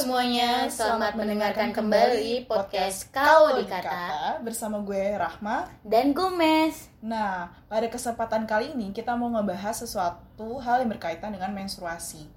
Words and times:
semuanya, 0.00 0.64
selamat 0.72 1.12
mendengarkan 1.12 1.76
kembali 1.76 2.48
podcast 2.48 3.12
Kau 3.12 3.52
Dikata 3.52 4.40
bersama 4.40 4.80
gue 4.80 5.12
Rahma. 5.12 5.68
dan 5.84 6.16
Gomez. 6.16 6.88
Nah, 7.04 7.52
pada 7.68 7.84
kesempatan 7.84 8.48
kali 8.48 8.72
ini 8.72 8.96
kita 8.96 9.12
mau 9.12 9.28
ngebahas 9.28 9.76
sesuatu 9.84 10.56
hal 10.64 10.80
yang 10.80 10.88
berkaitan 10.96 11.36
dengan 11.36 11.52
menstruasi. 11.52 12.32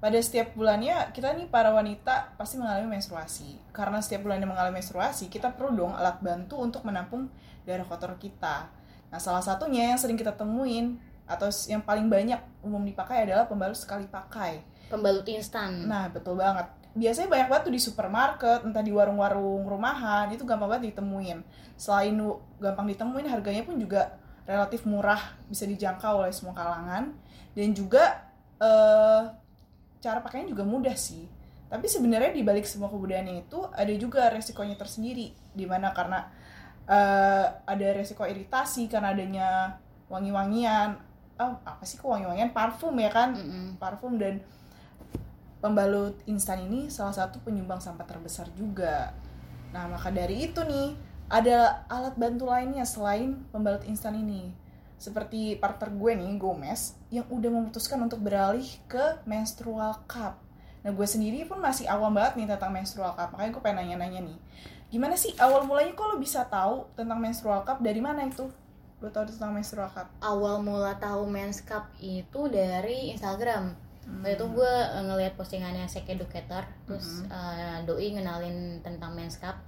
Pada 0.00 0.16
setiap 0.24 0.56
bulannya 0.56 1.12
kita 1.12 1.36
nih 1.36 1.52
para 1.52 1.68
wanita 1.76 2.32
pasti 2.40 2.56
mengalami 2.56 2.96
menstruasi. 2.96 3.60
Karena 3.76 4.00
setiap 4.00 4.24
bulannya 4.24 4.48
mengalami 4.48 4.80
menstruasi, 4.80 5.28
kita 5.28 5.52
perlu 5.52 5.84
dong 5.84 5.92
alat 5.92 6.16
bantu 6.24 6.64
untuk 6.64 6.80
menampung 6.80 7.28
darah 7.68 7.84
kotor 7.84 8.16
kita. 8.16 8.72
Nah, 9.12 9.20
salah 9.20 9.44
satunya 9.44 9.92
yang 9.92 10.00
sering 10.00 10.16
kita 10.16 10.32
temuin 10.32 10.96
atau 11.28 11.52
yang 11.68 11.84
paling 11.84 12.08
banyak 12.08 12.40
umum 12.64 12.80
dipakai 12.80 13.28
adalah 13.28 13.44
pembalut 13.44 13.76
sekali 13.76 14.08
pakai. 14.08 14.64
Pembalut 14.88 15.28
instan. 15.28 15.84
Nah, 15.84 16.08
betul 16.08 16.40
banget. 16.40 16.80
Biasanya 16.92 17.28
banyak 17.32 17.48
banget 17.48 17.62
tuh 17.64 17.74
di 17.74 17.80
supermarket, 17.80 18.68
entah 18.68 18.84
di 18.84 18.92
warung-warung 18.92 19.64
rumahan, 19.64 20.28
itu 20.28 20.44
gampang 20.44 20.68
banget 20.68 20.92
ditemuin. 20.92 21.40
Selain 21.80 22.12
gampang 22.60 22.86
ditemuin, 22.92 23.26
harganya 23.32 23.64
pun 23.64 23.80
juga 23.80 24.12
relatif 24.44 24.84
murah, 24.84 25.40
bisa 25.48 25.64
dijangkau 25.64 26.20
oleh 26.20 26.32
semua 26.36 26.52
kalangan. 26.52 27.16
Dan 27.56 27.72
juga 27.72 28.28
eh, 28.60 29.22
cara 30.04 30.18
pakainya 30.20 30.52
juga 30.52 30.68
mudah 30.68 30.92
sih. 30.92 31.24
Tapi 31.72 31.88
sebenarnya 31.88 32.36
di 32.36 32.44
balik 32.44 32.68
semua 32.68 32.92
kebudayaan 32.92 33.40
itu 33.40 33.64
ada 33.72 33.92
juga 33.96 34.28
resikonya 34.28 34.76
tersendiri, 34.76 35.32
di 35.56 35.64
mana 35.64 35.96
karena 35.96 36.28
eh, 36.84 37.46
ada 37.64 37.86
resiko 37.96 38.28
iritasi 38.28 38.92
karena 38.92 39.16
adanya 39.16 39.48
wangi-wangian, 40.12 41.00
oh, 41.40 41.56
apa 41.64 41.80
sih 41.88 41.96
kok 41.96 42.12
wangi-wangian 42.12 42.52
parfum 42.52 42.92
ya 43.00 43.08
kan, 43.08 43.32
Mm-mm. 43.32 43.80
parfum 43.80 44.20
dan 44.20 44.44
pembalut 45.62 46.18
instan 46.26 46.66
ini 46.66 46.90
salah 46.90 47.14
satu 47.14 47.38
penyumbang 47.46 47.78
sampah 47.78 48.02
terbesar 48.02 48.50
juga. 48.58 49.14
Nah, 49.70 49.86
maka 49.86 50.10
dari 50.10 50.50
itu 50.50 50.58
nih, 50.66 50.98
ada 51.30 51.86
alat 51.86 52.18
bantu 52.18 52.50
lainnya 52.50 52.82
selain 52.82 53.46
pembalut 53.54 53.86
instan 53.86 54.18
ini. 54.18 54.50
Seperti 54.98 55.56
partner 55.56 55.94
gue 55.94 56.12
nih, 56.18 56.30
Gomez, 56.36 56.98
yang 57.14 57.24
udah 57.30 57.48
memutuskan 57.48 58.02
untuk 58.02 58.20
beralih 58.20 58.66
ke 58.90 59.22
menstrual 59.24 60.02
cup. 60.10 60.42
Nah, 60.82 60.90
gue 60.90 61.06
sendiri 61.06 61.46
pun 61.46 61.62
masih 61.62 61.86
awam 61.86 62.10
banget 62.10 62.42
nih 62.42 62.46
tentang 62.50 62.74
menstrual 62.74 63.14
cup, 63.14 63.30
makanya 63.32 63.50
gue 63.54 63.62
pengen 63.62 63.78
nanya-nanya 63.86 64.20
nih. 64.26 64.38
Gimana 64.92 65.14
sih 65.16 65.32
awal 65.40 65.64
mulanya 65.64 65.94
kok 65.96 66.10
lo 66.10 66.20
bisa 66.20 66.44
tahu 66.44 66.90
tentang 66.98 67.22
menstrual 67.22 67.62
cup? 67.62 67.80
Dari 67.80 68.02
mana 68.02 68.26
itu? 68.26 68.50
Lo 68.98 69.08
tahu 69.08 69.30
tentang 69.30 69.54
menstrual 69.54 69.88
cup? 69.88 70.10
Awal 70.20 70.60
mula 70.60 70.98
tahu 70.98 71.26
Men's 71.26 71.62
Cup 71.64 71.90
itu 71.98 72.50
dari 72.50 73.14
Instagram. 73.14 73.91
Waktu 74.02 74.34
itu 74.34 74.44
gue 74.50 74.72
eh, 74.72 75.02
ngeliat 75.06 75.34
postingannya 75.38 75.86
Sex 75.86 76.06
Educator, 76.10 76.66
terus 76.86 77.22
eh, 77.26 77.78
doi 77.86 78.14
ngenalin 78.14 78.82
tentang 78.82 79.14
Men's 79.14 79.38
Cup. 79.38 79.58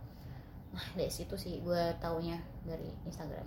Nah, 0.74 0.86
dari 0.98 1.06
situ 1.06 1.38
sih 1.38 1.62
gue 1.62 1.94
taunya 2.02 2.34
dari 2.66 2.90
Instagram. 3.06 3.46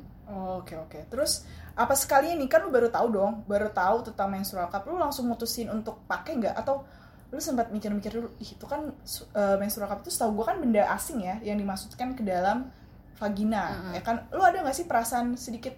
Oke 0.64 0.80
oke. 0.80 1.12
Terus 1.12 1.44
apa 1.76 1.92
sekali 1.92 2.32
nih 2.40 2.48
kan 2.48 2.64
lu 2.64 2.72
baru 2.72 2.88
tahu 2.88 3.08
dong, 3.12 3.44
baru 3.44 3.68
tahu 3.68 4.08
tentang 4.08 4.32
menstrual 4.32 4.72
cup, 4.72 4.88
lu 4.88 4.96
langsung 4.96 5.28
mutusin 5.28 5.68
untuk 5.68 6.08
pakai 6.08 6.40
nggak 6.40 6.56
atau 6.56 6.88
lu 7.28 7.44
sempat 7.44 7.68
mikir-mikir 7.76 8.16
dulu, 8.16 8.32
Ih, 8.40 8.56
itu 8.56 8.64
kan 8.64 8.96
su- 9.04 9.28
eh, 9.36 9.60
menstrual 9.60 9.92
cup 9.92 10.00
itu 10.08 10.16
setahu 10.16 10.40
gua 10.40 10.56
kan 10.56 10.64
benda 10.64 10.88
asing 10.96 11.20
ya 11.20 11.36
yang 11.44 11.60
dimasukkan 11.60 12.16
ke 12.16 12.24
dalam 12.24 12.72
vagina, 13.20 13.76
Mm-mm. 13.76 13.94
ya 14.00 14.02
kan? 14.08 14.24
Lu 14.32 14.40
ada 14.40 14.64
nggak 14.64 14.78
sih 14.78 14.88
perasaan 14.88 15.36
sedikit 15.36 15.76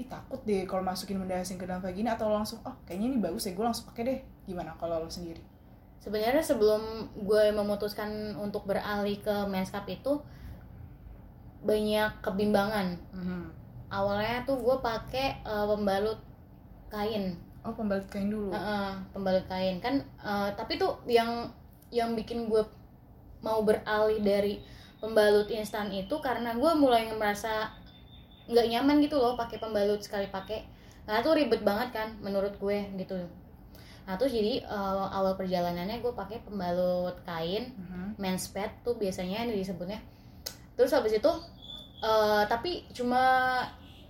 ih 0.00 0.08
takut 0.08 0.40
deh 0.48 0.64
kalau 0.64 0.80
masukin 0.80 1.20
benda 1.20 1.36
asing 1.36 1.60
ke 1.60 1.68
dalam 1.68 1.84
vagina 1.84 2.16
atau 2.16 2.32
lu 2.32 2.40
langsung 2.40 2.56
oh 2.64 2.72
kayaknya 2.88 3.12
ini 3.12 3.18
bagus 3.20 3.44
ya 3.44 3.52
gue 3.52 3.64
langsung 3.64 3.84
pakai 3.92 4.02
deh. 4.08 4.20
Gimana 4.48 4.72
kalau 4.80 5.04
lu 5.04 5.10
sendiri? 5.12 5.44
Sebenarnya 6.00 6.40
sebelum 6.40 7.12
gue 7.20 7.52
memutuskan 7.52 8.32
untuk 8.40 8.64
beralih 8.64 9.20
ke 9.20 9.44
Men's 9.52 9.68
Cup 9.68 9.84
itu 9.84 10.24
banyak 11.60 12.24
kebimbangan. 12.24 12.96
Awalnya 13.92 14.48
tuh 14.48 14.56
gue 14.64 14.76
pakai 14.80 15.44
eh, 15.44 15.66
pembalut 15.68 16.16
kain, 16.88 17.36
oh 17.60 17.76
pembalut 17.76 18.08
kain 18.08 18.32
dulu? 18.32 18.48
Heeh, 18.48 18.90
pembalut 19.12 19.44
kain. 19.44 19.76
Kan. 19.84 20.00
eh, 20.24 20.48
tapi 20.56 20.80
tuh 20.80 20.96
yang 21.04 21.52
yang 21.92 22.16
bikin 22.16 22.48
gue 22.48 22.64
mau 23.44 23.60
beralih 23.60 24.24
dari 24.24 24.62
pembalut 25.00 25.48
instan 25.52 25.92
itu 25.92 26.12
karena 26.20 26.56
gue 26.56 26.72
mulai 26.76 27.08
merasa 27.12 27.72
nggak 28.50 28.66
nyaman 28.68 28.98
gitu 28.98 29.14
loh 29.14 29.34
pakai 29.34 29.56
pembalut 29.56 29.98
sekali 29.98 30.26
pakai. 30.26 30.66
Karena 31.00 31.20
tuh 31.20 31.32
ribet 31.32 31.62
banget 31.62 31.88
kan 31.92 32.08
menurut 32.18 32.54
gue 32.54 32.78
gitu. 32.96 33.14
Nah 34.00 34.14
terus 34.14 34.30
jadi 34.30 34.60
eh, 34.60 35.04
awal 35.08 35.34
perjalanannya 35.34 35.98
gue 35.98 36.12
pakai 36.12 36.42
pembalut 36.42 37.14
kain 37.22 37.70
Mhm. 37.70 38.18
men's 38.18 38.48
pad 38.48 38.70
tuh 38.80 38.94
biasanya 38.94 39.44
ini 39.44 39.56
disebutnya 39.56 40.02
terus 40.72 40.90
habis 40.90 41.12
itu 41.12 41.32
eh, 42.00 42.42
tapi 42.44 42.88
cuma 42.90 43.22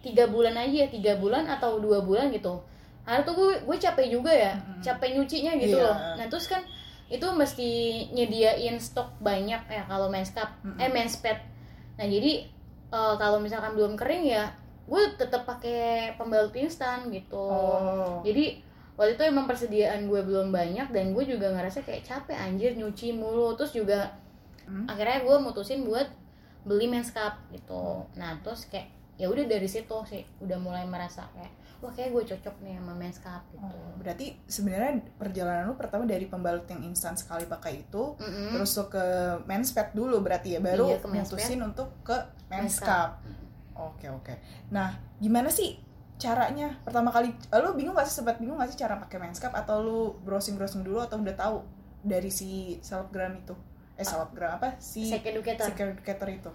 tiga 0.00 0.24
bulan 0.24 0.56
aja 0.56 0.76
ya 0.78 0.88
tiga 0.88 1.12
bulan 1.14 1.44
atau 1.44 1.76
dua 1.76 2.00
bulan 2.00 2.30
gitu 2.30 2.62
karena 3.02 3.20
tuh 3.20 3.34
gue 3.34 3.50
gue 3.60 3.76
capek 3.76 4.06
juga 4.08 4.30
ya 4.30 4.54
Mm-mm. 4.54 4.80
capek 4.80 5.08
nyucinya 5.12 5.52
gitu 5.58 5.76
Iya. 5.76 5.84
loh 5.84 5.96
nah 6.16 6.26
terus 6.26 6.46
kan 6.46 6.62
itu 7.06 7.26
mesti 7.26 7.68
nyediain 8.08 8.78
stok 8.78 9.18
banyak 9.18 9.60
ya 9.66 9.82
kalau 9.84 10.06
men's 10.06 10.30
cup 10.30 10.48
Mm-mm. 10.62 10.78
eh 10.78 10.88
men's 10.88 11.18
pad 11.18 11.42
nah 11.96 12.06
jadi 12.06 12.46
eh, 12.90 13.14
kalau 13.16 13.38
misalkan 13.38 13.72
belum 13.72 13.94
kering 13.94 14.26
ya 14.26 14.50
gue 14.90 15.02
tetap 15.14 15.46
pakai 15.46 16.14
pembalut 16.18 16.50
instan 16.54 17.06
gitu. 17.14 17.38
Oh. 17.38 18.18
Jadi 18.26 18.58
waktu 18.98 19.14
itu 19.14 19.22
emang 19.22 19.46
persediaan 19.46 20.10
gue 20.10 20.20
belum 20.20 20.50
banyak 20.50 20.90
dan 20.90 21.14
gue 21.14 21.22
juga 21.22 21.46
ngerasa 21.54 21.86
kayak 21.86 22.02
capek 22.02 22.34
anjir 22.34 22.74
nyuci 22.74 23.14
mulu. 23.14 23.54
Terus 23.54 23.70
juga 23.72 24.10
Hmm. 24.66 24.86
akhirnya 24.86 25.26
gue 25.26 25.36
mutusin 25.42 25.82
buat 25.82 26.06
beli 26.62 26.86
men's 26.86 27.10
cup 27.10 27.38
gitu. 27.50 28.06
Nah 28.14 28.38
terus 28.42 28.70
kayak 28.70 28.86
ya 29.18 29.26
udah 29.26 29.42
dari 29.44 29.66
situ 29.66 29.94
sih 30.06 30.22
udah 30.38 30.54
mulai 30.56 30.86
merasa 30.86 31.26
kayak 31.34 31.50
wah 31.80 31.90
kayak 31.90 32.12
gue 32.12 32.22
cocok 32.36 32.54
nih 32.62 32.76
sama 32.78 32.92
men's 32.94 33.18
cup 33.18 33.42
gitu. 33.50 33.64
Oh, 33.64 33.90
berarti 33.98 34.36
sebenarnya 34.46 35.00
perjalanan 35.16 35.68
lu 35.68 35.74
pertama 35.74 36.04
dari 36.04 36.28
pembalut 36.28 36.68
yang 36.68 36.84
instan 36.84 37.16
sekali 37.16 37.48
pakai 37.48 37.82
itu, 37.88 38.14
Mm-mm. 38.20 38.52
terus 38.52 38.76
lu 38.76 38.84
ke 38.86 39.04
men's 39.48 39.72
pad 39.72 39.90
dulu 39.90 40.20
berarti 40.20 40.54
ya, 40.54 40.60
baru 40.60 40.92
Iya, 40.92 41.08
mutusin 41.08 41.60
untuk 41.64 41.88
ke 42.04 42.16
Men's 42.50 42.76
cup. 42.78 43.22
Oke 43.72 44.06
oke. 44.06 44.34
Nah, 44.68 44.90
gimana 45.16 45.48
sih 45.48 45.78
caranya? 46.16 46.76
Pertama 46.82 47.08
kali, 47.08 47.30
eh, 47.32 47.58
lu 47.58 47.72
bingung 47.72 47.94
gak 47.94 48.04
sih 48.04 48.18
sempat 48.18 48.36
bingung 48.36 48.58
gak 48.58 48.68
sih 48.68 48.76
cara 48.76 48.98
pakai 48.98 49.16
men's 49.16 49.38
cup 49.38 49.54
atau 49.54 49.80
lu 49.80 50.00
browsing 50.20 50.54
browsing 50.54 50.82
dulu 50.82 51.00
atau 51.00 51.16
udah 51.16 51.32
tahu 51.32 51.56
dari 52.02 52.28
si 52.28 52.50
selebgram 52.80 53.38
itu? 53.38 53.54
Eh 53.94 54.02
selebgram 54.02 54.58
apa? 54.58 54.76
Si 54.76 55.06
Sex 55.06 55.22
educator 55.22 55.64
si 55.64 55.72
educator 55.72 56.28
itu. 56.28 56.50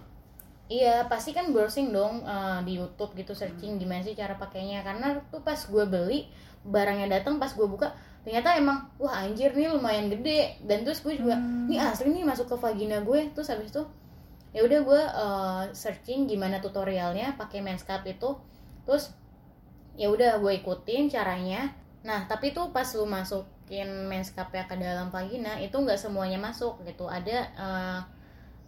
iya 0.66 1.06
pasti 1.06 1.30
kan 1.30 1.50
browsing 1.50 1.90
dong 1.90 2.22
eh, 2.22 2.58
di 2.62 2.74
YouTube 2.74 3.14
gitu 3.14 3.30
Hmm. 3.30 3.40
searching 3.40 3.72
gimana 3.76 4.02
sih 4.02 4.12
cara 4.12 4.34
pakainya 4.34 4.82
karena 4.82 5.14
tuh 5.28 5.38
pas 5.40 5.54
gue 5.56 5.84
beli 5.84 6.26
barangnya 6.62 7.06
datang 7.08 7.38
pas 7.38 7.46
gue 7.48 7.62
buka 7.64 7.94
ternyata 8.22 8.50
emang 8.52 8.90
wah 8.98 9.22
anjir 9.22 9.54
nih 9.54 9.70
lumayan 9.70 10.10
gede 10.10 10.58
dan 10.62 10.82
terus 10.82 10.98
gue 11.00 11.14
juga 11.14 11.38
Hmm. 11.38 11.70
ini 11.70 11.78
asli 11.78 12.10
nih 12.10 12.26
masuk 12.26 12.50
ke 12.50 12.56
vagina 12.56 12.98
gue 12.98 13.30
terus 13.30 13.46
habis 13.46 13.70
itu 13.70 13.86
ya 14.56 14.64
udah 14.64 14.80
gue 14.88 15.02
uh, 15.12 15.64
searching 15.76 16.24
gimana 16.24 16.64
tutorialnya 16.64 17.36
pakai 17.36 17.60
men's 17.60 17.84
cup 17.84 18.08
itu. 18.08 18.40
Terus 18.88 19.12
ya 20.00 20.08
udah 20.08 20.40
gue 20.40 20.52
ikutin 20.64 21.12
caranya. 21.12 21.76
Nah 22.00 22.24
tapi 22.24 22.56
tuh 22.56 22.72
pas 22.72 22.88
lu 22.96 23.04
masukin 23.04 24.08
ya 24.08 24.64
ke 24.64 24.76
dalam 24.80 25.12
vagina 25.12 25.60
itu 25.60 25.76
nggak 25.76 26.00
semuanya 26.00 26.40
masuk 26.40 26.80
gitu. 26.88 27.04
Ada 27.04 27.38
uh, 27.52 28.00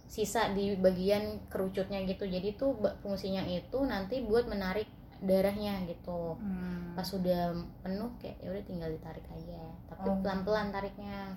sisa 0.04 0.52
di 0.52 0.76
bagian 0.76 1.40
kerucutnya 1.48 2.04
gitu. 2.04 2.28
Jadi 2.28 2.60
tuh 2.60 2.76
fungsinya 3.00 3.48
itu 3.48 3.80
nanti 3.88 4.20
buat 4.20 4.44
menarik 4.44 4.92
darahnya 5.24 5.88
gitu. 5.88 6.36
Hmm. 6.36 6.94
pas 6.94 7.06
sudah 7.06 7.54
penuh 7.80 8.10
kayak 8.18 8.42
ya 8.44 8.52
udah 8.52 8.64
tinggal 8.68 8.92
ditarik 8.92 9.24
aja. 9.32 9.62
Tapi 9.88 10.04
Oh. 10.04 10.20
pelan-pelan 10.20 10.68
tariknya. 10.68 11.32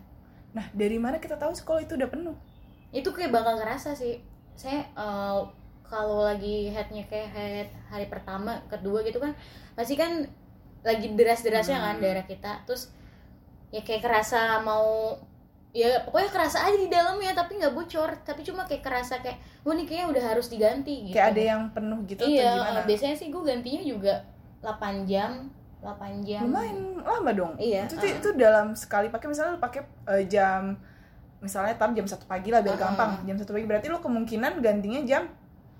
Nah, 0.52 0.68
dari 0.76 1.00
mana 1.00 1.22
kita 1.22 1.40
tahu 1.40 1.56
sih 1.56 1.64
kalau 1.64 1.80
itu 1.80 1.96
udah 1.96 2.10
penuh? 2.12 2.36
itu 2.92 3.10
kayak 3.16 3.32
bakal 3.32 3.56
kerasa 3.56 3.96
sih 3.96 4.20
saya 4.54 4.86
eh, 4.88 5.40
kalau 5.84 6.24
lagi 6.24 6.70
headnya 6.70 7.04
kayak 7.06 7.30
head 7.30 7.68
hari 7.86 8.08
pertama 8.08 8.64
kedua 8.66 9.02
gitu 9.02 9.18
kan 9.18 9.36
pasti 9.74 9.94
kan 9.94 10.24
lagi 10.82 11.12
deras-derasnya 11.12 11.78
kan 11.78 11.96
Hmm. 11.98 12.04
darah 12.04 12.24
kita 12.24 12.64
terus 12.64 12.90
ya 13.70 13.82
kayak 13.82 14.02
kerasa 14.02 14.60
mau 14.60 15.14
ya 15.72 16.04
pokoknya 16.04 16.30
kerasa 16.30 16.58
aja 16.62 16.76
di 16.76 16.88
dalamnya 16.88 17.32
tapi 17.32 17.56
nggak 17.56 17.72
bocor 17.72 18.12
tapi 18.24 18.44
cuma 18.44 18.68
kayak 18.68 18.84
kerasa 18.84 19.20
kayak 19.20 19.36
wah 19.62 19.72
ini 19.72 19.84
kayaknya 19.86 20.08
udah 20.10 20.24
harus 20.26 20.48
diganti 20.48 21.08
gitu 21.08 21.16
Kayak 21.16 21.32
ada 21.32 21.42
yang 21.46 21.62
penuh 21.72 22.00
gitu 22.04 22.22
iya 22.24 22.52
atau 22.52 22.64
gimana? 22.76 22.80
biasanya 22.84 23.16
sih 23.16 23.28
gue 23.32 23.40
gantinya 23.42 23.82
juga 23.82 24.14
8 24.60 25.08
jam 25.08 25.32
8 25.80 26.28
jam 26.28 26.44
lumayan 26.46 26.78
lama 27.00 27.32
dong 27.32 27.54
Iya, 27.56 27.88
itu, 27.88 27.96
uh. 27.96 28.04
itu 28.06 28.30
dalam 28.36 28.76
sekali 28.76 29.08
pakai 29.08 29.28
misalnya 29.28 29.56
lu 29.56 29.62
pakai 29.62 29.82
eh, 30.12 30.24
jam 30.28 30.76
misalnya 31.42 31.74
tam 31.76 31.98
jam 31.98 32.06
satu 32.06 32.30
pagi 32.30 32.54
lah 32.54 32.62
biar 32.62 32.78
Uh-uh. 32.78 32.86
gampang 32.94 33.12
jam 33.26 33.36
satu 33.36 33.52
pagi 33.52 33.66
berarti 33.66 33.90
lu 33.90 33.98
kemungkinan 33.98 34.62
gantinya 34.62 35.02
jam 35.04 35.26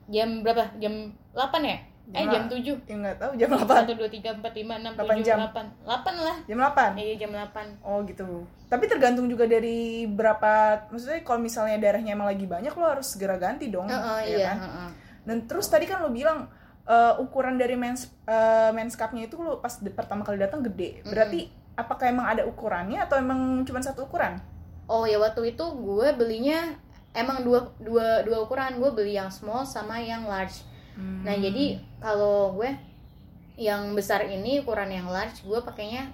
jam 0.10 0.42
berapa 0.42 0.74
jam 0.82 1.14
8 1.32 1.62
ya 1.64 1.78
eh 2.12 2.26
jam 2.28 2.44
7 2.50 2.60
Ya 2.90 2.96
nggak 2.98 3.18
tahu 3.24 3.32
jam 3.40 3.50
8. 3.56 3.88
1 3.88 3.96
2 3.96 4.44
3 4.44 4.44
4 4.44 4.44
5 4.44 4.44
6 4.44 5.00
Delapan 5.00 5.16
7 5.22 5.24
jam. 5.24 5.38
8 5.48 5.88
8 5.88 6.26
lah 6.28 6.38
Jam 6.44 6.58
8. 6.60 7.00
iya 7.00 7.14
jam 7.16 7.32
8 7.32 7.88
Oh 7.88 7.98
gitu. 8.04 8.28
Tapi 8.68 8.84
tergantung 8.90 9.28
juga 9.32 9.48
dari 9.48 10.10
berapa 10.10 10.84
maksudnya 10.92 11.24
kalau 11.24 11.40
misalnya 11.40 11.78
darahnya 11.80 12.12
emang 12.18 12.28
lagi 12.28 12.44
banyak 12.44 12.74
lo 12.74 12.86
harus 12.90 13.16
segera 13.16 13.40
ganti 13.40 13.72
dong. 13.72 13.88
Heeh, 13.88 14.20
ya 14.28 14.36
iya 14.36 14.46
kan? 14.52 14.58
heeh. 14.60 14.90
Dan 15.24 15.38
terus 15.48 15.70
tadi 15.72 15.88
kan 15.88 16.04
lo 16.04 16.12
bilang 16.12 16.52
eh, 16.84 17.14
ukuran 17.22 17.56
dari 17.56 17.80
mens 17.80 18.12
eh, 18.28 18.72
mens 18.76 18.98
cup-nya 19.00 19.30
itu 19.30 19.40
lo 19.40 19.62
pas 19.64 19.72
pertama 19.80 20.26
kali 20.28 20.42
datang 20.42 20.66
gede. 20.66 21.06
Berarti 21.08 21.48
apakah 21.78 22.12
emang 22.12 22.28
ada 22.28 22.44
ukurannya 22.44 23.00
atau 23.00 23.16
emang 23.22 23.64
cuma 23.64 23.80
satu 23.80 24.10
ukuran? 24.10 24.36
Oh 24.92 25.08
ya 25.08 25.16
waktu 25.24 25.56
itu 25.56 25.64
gue 25.64 26.08
belinya 26.20 26.76
emang 27.16 27.48
dua 27.48 27.72
dua 27.80 28.28
dua 28.28 28.44
ukuran 28.44 28.76
gue 28.76 28.92
beli 28.92 29.16
yang 29.16 29.32
small 29.32 29.64
sama 29.64 30.04
yang 30.04 30.28
large. 30.28 30.68
Hmm. 31.00 31.24
Nah 31.24 31.36
jadi 31.40 31.80
kalau 32.04 32.60
gue 32.60 32.76
yang 33.56 33.96
besar 33.96 34.28
ini 34.28 34.60
ukuran 34.60 34.92
yang 34.92 35.08
large 35.08 35.48
gue 35.48 35.60
pakainya 35.64 36.12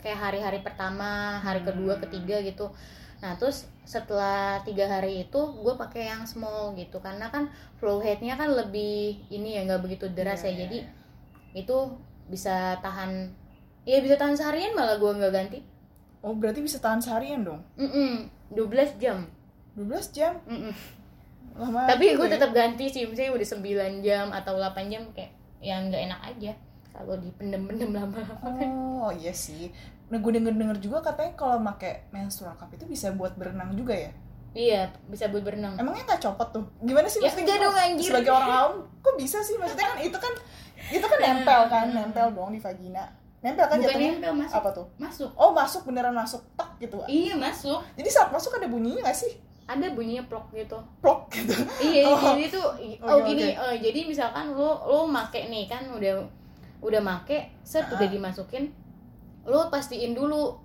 kayak 0.00 0.20
hari-hari 0.20 0.60
pertama, 0.64 1.40
hari 1.44 1.60
kedua, 1.64 2.00
ketiga 2.00 2.40
gitu. 2.40 2.72
Nah 3.20 3.36
terus 3.36 3.68
setelah 3.84 4.64
tiga 4.64 4.88
hari 4.88 5.28
itu 5.28 5.40
gue 5.60 5.74
pakai 5.76 6.08
yang 6.08 6.24
small 6.24 6.72
gitu 6.76 7.00
karena 7.04 7.28
kan 7.28 7.52
flow 7.76 8.00
headnya 8.00 8.36
kan 8.40 8.48
lebih 8.52 9.20
ini 9.28 9.60
ya 9.60 9.68
nggak 9.68 9.84
begitu 9.84 10.08
deras 10.08 10.40
Iya, 10.40 10.48
ya 10.48 10.52
iya, 10.52 10.60
jadi 10.64 10.78
itu 11.64 11.76
bisa 12.32 12.80
tahan 12.80 13.28
ya 13.84 14.00
bisa 14.00 14.16
tahan 14.16 14.36
seharian 14.36 14.72
malah 14.72 14.96
gue 14.96 15.12
nggak 15.12 15.32
ganti. 15.32 15.60
Oh 16.24 16.32
berarti 16.32 16.64
bisa 16.64 16.80
tahan 16.80 17.04
seharian 17.04 17.44
dong? 17.44 17.60
Mm 17.76 18.32
12 18.48 18.96
jam. 18.96 19.28
12 19.76 20.16
jam? 20.16 20.32
Mm-mm. 20.48 20.72
Lama 21.54 21.84
Tapi 21.84 22.16
gue 22.16 22.26
ya. 22.26 22.34
tetap 22.38 22.50
ganti 22.56 22.88
sih, 22.88 23.04
misalnya 23.04 23.36
udah 23.36 23.48
9 24.00 24.06
jam 24.06 24.26
atau 24.32 24.56
8 24.56 24.88
jam 24.88 25.04
kayak 25.12 25.30
yang 25.60 25.92
nggak 25.92 26.02
enak 26.08 26.20
aja 26.24 26.52
kalau 26.94 27.18
dipendem-pendem 27.18 27.90
lama-lama 27.92 28.34
kan. 28.40 28.68
Oh 28.70 29.12
iya 29.12 29.34
sih. 29.34 29.68
Nah 30.08 30.22
gue 30.22 30.32
denger-denger 30.32 30.78
juga 30.80 31.02
katanya 31.02 31.32
kalau 31.36 31.58
pakai 31.60 32.08
menstrual 32.14 32.54
cup 32.56 32.70
itu 32.72 32.86
bisa 32.86 33.12
buat 33.12 33.34
berenang 33.36 33.74
juga 33.74 33.92
ya? 33.92 34.10
Iya, 34.54 34.94
bisa 35.10 35.26
buat 35.34 35.42
berenang. 35.42 35.74
Emangnya 35.74 36.14
nggak 36.14 36.22
copot 36.22 36.48
tuh? 36.54 36.64
Gimana 36.78 37.10
sih 37.10 37.18
Ya, 37.18 37.26
maksudnya 37.26 37.42
enggak 37.42 37.58
dong, 37.58 37.74
anjir. 37.74 38.06
Sebagai 38.06 38.32
orang 38.32 38.52
awam, 38.54 38.74
kok 39.02 39.14
bisa 39.18 39.42
sih? 39.42 39.58
Maksudnya 39.58 39.86
kan 39.90 39.98
itu 39.98 40.14
kan 40.14 40.32
itu 40.94 41.06
kan 41.10 41.18
nempel 41.18 41.60
kan, 41.66 41.86
nempel 41.90 42.26
dong 42.30 42.54
di 42.54 42.62
vagina. 42.62 43.04
Nempel 43.44 43.68
kan 43.68 43.76
Bukan 43.76 43.84
jatuhnya? 43.86 44.10
nempel, 44.16 44.32
masuk. 44.34 44.56
Apa 44.56 44.68
tuh? 44.72 44.86
Masuk. 44.96 45.30
Oh 45.36 45.52
masuk 45.52 45.84
beneran 45.84 46.10
masuk 46.12 46.40
tek 46.56 46.70
gitu. 46.80 46.96
Iya, 47.04 47.36
masuk. 47.36 47.84
Jadi 47.92 48.08
saat 48.08 48.32
masuk 48.32 48.56
ada 48.56 48.64
bunyinya 48.64 49.04
nggak 49.04 49.14
sih? 49.14 49.36
Ada 49.64 49.92
bunyinya 49.92 50.24
plok 50.24 50.48
gitu. 50.50 50.80
Plok 50.98 51.28
gitu. 51.28 51.52
Iya, 51.78 52.04
Oh. 52.08 52.16
jadi 52.32 52.44
tuh 52.48 52.64
oh 52.98 53.20
Oke, 53.20 53.28
gini, 53.28 53.52
oke. 53.52 53.60
eh, 53.62 53.76
jadi 53.78 54.00
misalkan 54.04 54.48
lo 54.50 54.80
lo 54.82 55.04
make 55.04 55.44
nih 55.44 55.64
kan 55.64 55.84
udah 55.86 56.24
udah 56.80 57.00
make, 57.00 57.52
set 57.60 57.84
Ah. 57.84 57.96
udah 57.96 58.08
dimasukin, 58.08 58.72
lo 59.44 59.68
pastiin 59.68 60.12
dulu 60.12 60.56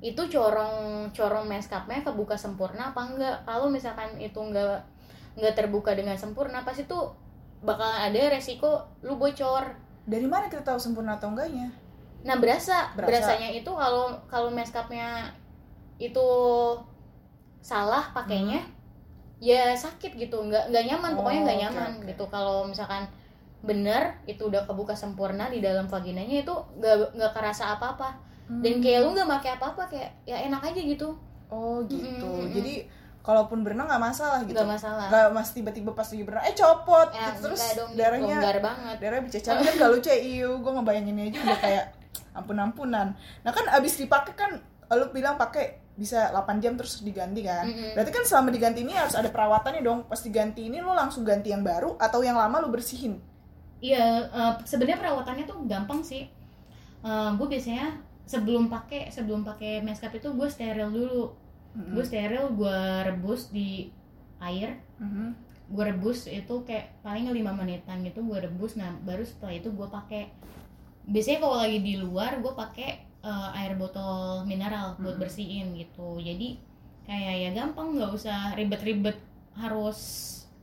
itu 0.00 0.18
corong 0.26 0.74
corong 1.10 1.44
meskapnya 1.46 2.00
kebuka 2.02 2.34
sempurna 2.34 2.90
apa 2.90 3.00
enggak. 3.06 3.36
Kalau 3.44 3.68
misalkan 3.68 4.16
itu 4.16 4.36
enggak 4.36 4.84
nggak 5.32 5.52
terbuka 5.54 5.92
dengan 5.92 6.12
sempurna, 6.14 6.60
pasti 6.60 6.84
tuh 6.84 7.12
bakalan 7.60 8.08
ada 8.08 8.20
resiko 8.30 8.84
lu 9.00 9.16
bocor. 9.16 9.64
Dari 10.02 10.24
mana 10.24 10.48
kita 10.48 10.60
tahu 10.62 10.76
sempurna 10.76 11.16
atau 11.16 11.30
enggaknya? 11.30 11.72
Nah 12.22 12.36
berasa, 12.38 12.90
Berasa. 12.94 13.08
berasanya 13.26 13.50
itu 13.50 13.66
kalau 13.68 14.14
kalau 14.26 14.48
meskapnya 14.48 15.30
itu 15.98 16.26
salah 17.60 18.10
pakainya, 18.10 18.62
ya 19.38 19.74
sakit 19.74 20.14
gitu, 20.16 20.38
nggak 20.42 20.70
nggak 20.70 20.84
nyaman, 20.88 21.12
pokoknya 21.14 21.40
Oh, 21.40 21.44
nggak 21.46 21.58
nyaman 21.60 21.90
oke. 21.98 22.06
gitu. 22.10 22.24
Kalau 22.26 22.66
misalkan 22.66 23.06
bener 23.62 24.18
itu 24.26 24.42
udah 24.42 24.66
kebuka 24.66 24.90
sempurna 24.92 25.46
di 25.46 25.62
dalam 25.62 25.86
vaginanya 25.86 26.42
itu 26.42 26.50
nggak 26.76 27.14
nggak 27.14 27.32
kerasa 27.32 27.78
apa-apa 27.78 28.10
dan 28.58 28.82
kayak 28.82 29.06
lu 29.06 29.14
nggak 29.14 29.30
pakai 29.38 29.50
apa-apa 29.54 29.82
kayak 29.86 30.10
ya 30.24 30.36
enak 30.42 30.60
aja 30.60 30.80
gitu, 30.82 31.14
Oh 31.46 31.78
gitu. 31.86 32.26
Mm-mm. 32.26 32.50
Jadi 32.50 32.74
kalaupun 33.22 33.62
berenang 33.62 33.86
nggak 33.86 34.02
masalah 34.02 34.42
gitu. 34.42 34.50
nggak 34.52 34.66
masalah. 34.68 35.06
Nggak 35.08 35.26
mas 35.30 35.48
tiba-tiba 35.54 35.90
pas 35.94 36.04
lagi 36.04 36.22
berenang, 36.22 36.44
eh 36.44 36.54
copot. 36.54 37.08
Ya, 37.14 37.30
gitu. 37.30 37.46
Terus 37.46 37.62
dong, 37.78 37.90
darahnya 37.94 38.36
banget. 38.58 38.96
darahnya 38.98 39.22
bercecer 39.24 39.54
kan 39.54 39.72
gak 39.72 39.90
lucu 39.90 40.08
ya 40.08 40.18
iu 40.18 40.50
gue 40.58 40.72
ngebayanginnya 40.74 41.24
aja 41.30 41.38
udah 41.40 41.60
kayak 41.60 41.84
ampun 42.32 42.56
ampunan 42.60 43.14
nah 43.44 43.52
kan 43.52 43.66
abis 43.72 44.00
dipakai 44.00 44.34
kan 44.36 44.60
lu 44.92 45.08
bilang 45.08 45.40
pakai 45.40 45.80
bisa 45.96 46.32
8 46.32 46.60
jam 46.60 46.76
terus 46.76 47.00
diganti 47.04 47.44
kan 47.44 47.68
Mm-mm. 47.68 47.96
berarti 47.96 48.12
kan 48.12 48.24
selama 48.24 48.48
diganti 48.48 48.80
ini 48.84 48.96
harus 48.96 49.12
ada 49.16 49.28
perawatannya 49.28 49.84
dong 49.84 50.04
pas 50.08 50.20
diganti 50.20 50.68
ini 50.68 50.80
lu 50.80 50.92
langsung 50.92 51.24
ganti 51.24 51.52
yang 51.52 51.60
baru 51.64 51.96
atau 52.00 52.24
yang 52.24 52.36
lama 52.36 52.60
lu 52.60 52.72
bersihin 52.72 53.20
Iya, 53.82 54.30
eh, 54.30 54.52
sebenarnya 54.62 55.02
perawatannya 55.02 55.44
tuh 55.44 55.58
gampang 55.66 56.00
sih. 56.06 56.30
gue 57.02 57.46
biasanya 57.50 57.98
sebelum 58.30 58.70
pakai 58.70 59.10
sebelum 59.10 59.42
pakai 59.42 59.82
meskap 59.82 60.14
itu 60.14 60.30
gue 60.30 60.46
steril 60.46 60.86
dulu. 60.86 61.34
Mm-mm. 61.74 61.98
Gue 61.98 62.04
steril, 62.06 62.46
gue 62.54 62.78
rebus 63.02 63.50
di 63.50 63.90
air. 64.38 64.78
Mhm. 65.02 65.34
Gue 65.74 65.84
rebus 65.90 66.30
itu 66.30 66.54
kayak 66.62 66.94
paling 67.02 67.26
5 67.26 67.34
menitan 67.58 68.06
gitu 68.06 68.22
gue 68.22 68.38
rebus. 68.38 68.78
Nah 68.78 68.94
baru 69.02 69.26
setelah 69.26 69.58
itu 69.58 69.74
gue 69.74 69.88
pakai. 69.90 70.30
Biasanya 71.06 71.38
kalau 71.42 71.56
lagi 71.58 71.78
di 71.82 71.94
luar 71.98 72.38
gue 72.42 72.52
pakai 72.54 72.90
eh, 73.22 73.58
air 73.58 73.74
botol 73.78 74.46
mineral 74.46 74.98
buat 75.02 75.16
Mm-mm. 75.16 75.22
bersihin 75.22 75.74
gitu. 75.78 76.18
Jadi 76.22 76.58
kayak 77.06 77.34
ya 77.42 77.50
gampang 77.54 77.98
nggak 77.98 78.12
usah 78.14 78.54
ribet-ribet 78.54 79.18
harus 79.58 79.98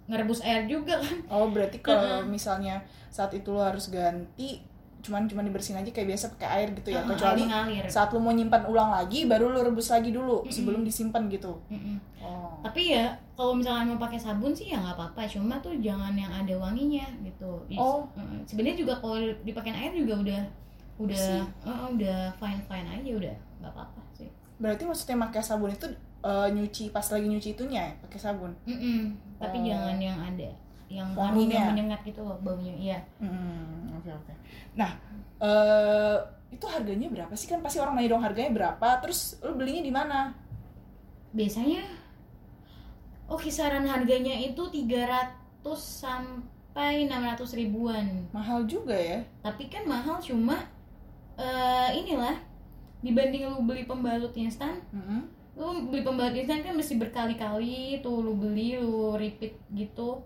ngerebus 0.09 0.41
air 0.41 0.65
juga 0.65 0.97
kan. 1.03 1.17
oh 1.29 1.45
berarti 1.53 1.77
kalau 1.83 2.25
misalnya 2.25 2.81
saat 3.13 3.29
itu 3.37 3.53
lu 3.53 3.61
harus 3.61 3.91
ganti 3.93 4.63
cuman 4.99 5.31
cuman 5.31 5.47
dibersihin 5.47 5.79
aja 5.79 5.89
kayak 5.95 6.11
biasa 6.11 6.25
pakai 6.35 6.49
air 6.59 6.67
gitu 6.75 6.91
ya. 6.91 6.99
Heeh, 6.99 7.07
kecuali 7.15 7.43
saat 7.87 8.11
lu 8.11 8.19
mau 8.19 8.35
nyimpan 8.35 8.67
ulang 8.67 8.91
lagi 8.91 9.25
baru 9.31 9.51
lu 9.55 9.63
rebus 9.63 9.95
lagi 9.95 10.11
dulu 10.11 10.43
sebelum 10.51 10.83
disimpan 10.83 11.31
gitu. 11.31 11.55
Mm-mm. 11.71 11.95
oh. 12.19 12.59
Tapi 12.59 12.91
ya 12.95 13.07
kalau 13.39 13.55
misalkan 13.55 13.95
mau 13.95 13.99
pakai 13.99 14.19
sabun 14.19 14.51
sih 14.51 14.75
ya 14.75 14.77
nggak 14.83 14.95
apa-apa. 14.99 15.23
Cuma 15.23 15.55
tuh 15.63 15.71
jangan 15.79 16.11
yang 16.11 16.27
ada 16.27 16.51
wanginya 16.59 17.07
gitu. 17.23 17.63
Oh. 17.79 18.03
mm, 18.15 18.43
sebenarnya 18.43 18.83
juga 18.83 18.93
kalau 18.99 19.17
dipakai 19.47 19.71
air 19.71 19.95
juga 19.95 20.19
udah 20.19 20.41
udah 20.99 21.25
uh, 21.63 21.87
udah 21.95 22.27
fine 22.35 22.59
fine 22.67 22.87
aja 22.91 23.11
udah 23.15 23.35
nggak 23.63 23.71
apa-apa 23.71 24.01
sih. 24.11 24.27
Berarti 24.59 24.83
maksudnya 24.83 25.15
pakai 25.31 25.39
sabun 25.39 25.71
itu 25.71 25.87
eh, 26.19 26.47
nyuci 26.51 26.91
pas 26.91 27.07
lagi 27.07 27.27
nyuci 27.31 27.55
itunya 27.55 27.87
ya 27.87 27.91
pakai 28.03 28.19
sabun? 28.19 28.51
Mm-mm. 28.67 29.15
tapi 29.39 29.63
Oh. 29.63 29.71
jangan 29.71 29.95
yang 29.95 30.19
ada 30.19 30.51
yang 30.89 31.13
Wanginya. 31.13 31.69
menyengat 31.69 32.01
gitu 32.01 32.21
loh 32.21 32.37
baunya 32.39 32.73
iya 32.73 32.99
Hmm, 33.21 33.93
oke 33.95 34.09
oke. 34.09 34.33
Nah, 34.73 34.91
eh 35.39 36.17
itu 36.49 36.65
harganya 36.65 37.05
berapa 37.07 37.29
sih 37.31 37.45
kan 37.45 37.61
pasti 37.61 37.77
orang 37.77 37.93
nanya 37.93 38.09
dong 38.09 38.25
harganya 38.25 38.49
berapa? 38.51 38.87
Terus 38.99 39.37
lu 39.39 39.53
belinya 39.53 39.81
di 39.81 39.93
mana? 39.93 40.19
biasanya 41.29 41.85
oh 43.29 43.37
kisaran 43.37 43.85
harganya 43.85 44.33
itu 44.33 44.65
300 44.65 45.61
sampai 45.77 47.05
600 47.05 47.45
ribuan 47.53 48.25
Mahal 48.31 48.65
juga 48.65 48.97
ya. 48.97 49.21
tapi 49.39 49.69
kan 49.69 49.85
mahal 49.85 50.17
cuma 50.17 50.57
eh 51.37 51.89
inilah 51.95 52.33
dibanding 52.99 53.45
lu 53.45 53.61
beli 53.61 53.85
pembalut 53.85 54.33
instan 54.33 54.81
Mm-mm. 54.89 55.21
lu 55.53 55.87
beli 55.87 56.01
pembalut 56.01 56.33
instan 56.33 56.65
kan 56.65 56.73
mesti 56.73 56.97
berkali-kali 56.97 58.01
tuh 58.01 58.19
lu 58.19 58.33
beli 58.33 58.75
lu 58.75 59.13
repeat 59.13 59.53
gitu 59.69 60.25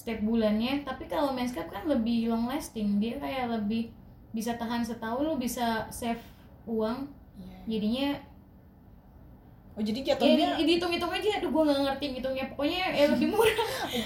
setiap 0.00 0.24
bulannya 0.24 0.80
tapi 0.80 1.04
kalau 1.04 1.36
Manscaped 1.36 1.68
kan 1.68 1.84
lebih 1.84 2.32
long 2.32 2.48
lasting. 2.48 2.96
Dia 2.96 3.20
kayak 3.20 3.52
lebih 3.52 3.92
bisa 4.32 4.56
tahan 4.56 4.80
setahun 4.80 5.20
lu 5.20 5.36
bisa 5.36 5.84
save 5.92 6.24
uang. 6.64 7.04
Iya. 7.36 7.58
jadinya 7.68 8.08
Oh 9.70 9.82
jadi 9.84 10.02
ya 10.02 10.06
jatuhnya 10.12 10.48
di- 10.56 10.66
dihitung-hitung 10.66 11.08
aja 11.08 11.38
aduh 11.38 11.48
gue 11.48 11.62
nggak 11.62 11.80
ngerti 11.86 12.06
hitungnya. 12.16 12.44
Pokoknya 12.48 12.78
ya 12.90 13.04
lebih 13.12 13.28
murah. 13.28 13.56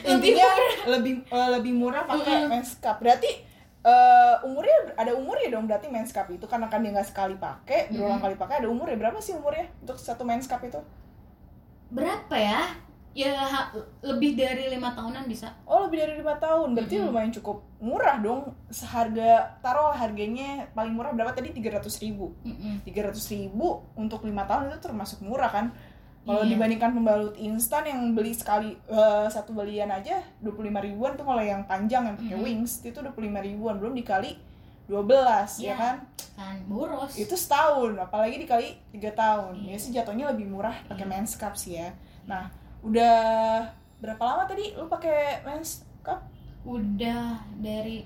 Lebih 0.04 0.30
murah. 0.34 0.58
lebih 0.90 1.12
eh, 1.24 1.48
lebih 1.54 1.72
murah 1.72 2.02
pakai 2.04 2.34
Mm-mm. 2.42 2.50
menskap. 2.50 2.96
Berarti 2.98 3.30
eh 3.84 4.34
umurnya 4.42 4.96
ada 4.96 5.12
umurnya 5.12 5.48
dong 5.50 5.64
berarti 5.64 5.86
menskap 5.88 6.26
itu. 6.28 6.44
Karena 6.44 6.66
kan 6.66 6.82
dia 6.82 6.90
nggak 6.90 7.06
sekali 7.06 7.34
pakai 7.36 7.90
berulang 7.90 8.18
kali 8.18 8.34
pakai 8.34 8.60
ada 8.60 8.68
umurnya. 8.68 8.98
Berapa 8.98 9.18
sih 9.18 9.34
umurnya 9.34 9.70
untuk 9.80 9.96
satu 9.96 10.22
menskap 10.22 10.58
itu? 10.62 10.82
berapa 11.84 12.34
ya 12.34 12.74
ya 13.14 13.30
ha- 13.38 13.70
lebih 14.02 14.34
dari 14.34 14.66
lima 14.66 14.90
tahunan 14.90 15.24
bisa 15.24 15.54
Oh 15.64 15.86
lebih 15.86 16.02
dari 16.02 16.14
lima 16.18 16.34
tahun 16.34 16.74
berarti 16.74 16.98
Mm-mm. 16.98 17.08
lumayan 17.08 17.30
cukup 17.30 17.62
murah 17.78 18.18
dong 18.18 18.50
seharga 18.68 19.54
taruh 19.58 19.94
harganya 19.94 20.66
paling 20.70 20.90
murah 20.90 21.10
berapa 21.10 21.30
tadi 21.30 21.50
tiga 21.50 21.78
ratus 21.78 21.96
ribu 21.98 22.34
tiga 22.82 23.06
ratus 23.06 23.30
ribu 23.30 23.86
untuk 23.94 24.22
lima 24.22 24.42
tahun 24.42 24.68
itu 24.68 24.82
termasuk 24.82 25.22
murah 25.22 25.46
kan 25.48 25.66
kalau 26.24 26.40
Iya. 26.40 26.56
dibandingkan 26.56 26.90
pembalut 26.90 27.36
instan 27.36 27.84
yang 27.84 28.00
beli 28.12 28.32
sekali 28.32 28.74
eh, 28.74 29.26
satu 29.28 29.52
belian 29.52 29.88
aja 29.88 30.18
dua 30.40 30.50
puluh 30.50 30.66
lima 30.66 30.80
ribuan 30.80 31.14
tuh 31.14 31.22
kalau 31.22 31.38
yang 31.38 31.62
panjang 31.64 32.02
yang 32.04 32.16
pakai 32.16 32.34
Mm-mm. 32.34 32.46
wings 32.50 32.82
itu 32.82 32.96
dua 32.96 33.12
puluh 33.12 33.28
lima 33.28 33.38
ribuan 33.38 33.78
belum 33.78 33.94
dikali 33.94 34.34
12 34.84 35.06
ya 35.60 35.64
Iya. 35.64 35.74
kan 35.74 35.96
kan 36.34 36.56
boros 36.66 37.14
itu 37.14 37.32
setahun 37.32 37.94
apalagi 37.96 38.36
dikali 38.38 38.74
tiga 38.90 39.14
tahun 39.14 39.54
Iya. 39.62 39.70
ya 39.70 39.78
sih 39.78 39.90
jatuhnya 39.92 40.28
lebih 40.28 40.44
murah 40.46 40.74
pakai 40.84 41.04
Iya. 41.04 41.12
mens 41.14 41.32
cup 41.34 41.54
sih 41.54 41.78
ya 41.78 41.94
nah 42.24 42.48
udah 42.84 43.16
berapa 43.98 44.20
lama 44.20 44.44
tadi 44.44 44.76
lu 44.76 44.86
pakai 44.86 45.40
mens 45.42 45.82
cup? 46.00 46.20
Udah 46.62 47.40
dari 47.58 48.04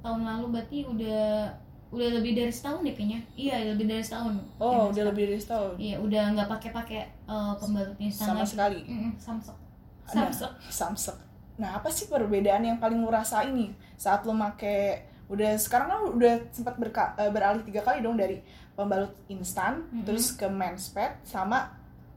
tahun 0.00 0.22
lalu 0.22 0.46
berarti 0.50 0.78
udah 0.84 1.50
udah 1.92 2.08
lebih 2.16 2.32
dari 2.32 2.48
setahun 2.48 2.80
deh 2.80 2.90
kayaknya. 2.90 3.20
Iya 3.34 3.74
lebih 3.74 3.84
dari 3.86 4.00
setahun. 4.00 4.34
Oh 4.56 4.88
udah 4.88 5.04
lebih 5.10 5.28
dari 5.28 5.40
setahun? 5.40 5.74
Iya 5.76 5.96
udah 5.98 6.22
nggak 6.32 6.48
pakai 6.48 6.70
pakai 6.72 7.00
eh, 7.04 7.52
pembalut 7.58 7.96
instan 7.98 8.26
sama 8.28 8.40
lagi 8.40 8.50
sekali? 8.50 8.78
Mm-mm, 8.82 9.12
samsek 9.16 9.56
Nah, 10.02 10.28
samsek 10.28 10.52
samsek 10.68 11.16
nah 11.52 11.76
apa 11.76 11.86
sih 11.86 12.08
perbedaan 12.08 12.64
yang 12.64 12.80
paling 12.80 12.96
lu 12.96 13.06
rasain 13.06 13.52
nih 13.52 13.70
saat 13.94 14.24
lu 14.24 14.32
make 14.32 14.98
udah 15.28 15.52
sekarang 15.54 15.86
kan 15.86 15.98
lu 16.00 16.16
udah 16.16 16.34
sempat 16.48 16.74
berka- 16.74 17.12
eh, 17.14 17.28
beralih 17.28 17.60
tiga 17.62 17.80
kali 17.80 18.00
dong 18.00 18.16
dari 18.16 18.40
pembalut 18.72 19.12
instan 19.28 19.84
Mhm. 19.92 20.02
terus 20.02 20.32
ke 20.32 20.48
menspad 20.48 21.20
sama 21.22 21.70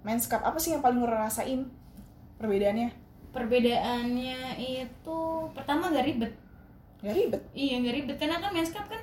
menskap 0.06 0.46
apa 0.46 0.62
sih 0.62 0.78
yang 0.78 0.86
paling 0.86 1.02
lu 1.02 1.10
rasain 1.10 1.66
perbedaannya? 2.38 2.94
Perbedaannya 3.34 4.40
itu 4.56 5.20
pertama 5.52 5.90
gak 5.90 6.06
ribet. 6.06 6.32
Gak 7.02 7.16
ribet? 7.18 7.42
Iya 7.52 7.82
gak 7.82 7.96
ribet. 7.98 8.16
Karena 8.22 8.38
kan 8.38 8.54
menskap 8.54 8.86
kan 8.86 9.02